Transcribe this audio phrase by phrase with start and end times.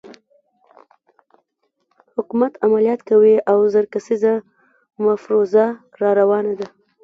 [2.15, 4.33] حکومت عملیات کوي او زر کسیزه
[5.05, 5.65] مفروزه
[6.01, 6.67] راروانه ده.